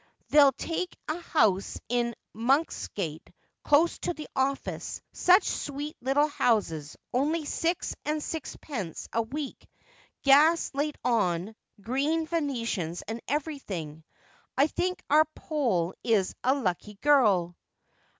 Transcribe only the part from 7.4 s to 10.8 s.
six and sixpence a week; gas